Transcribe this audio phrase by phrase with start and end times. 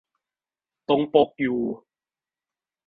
[0.89, 1.59] ตรงปกอยู่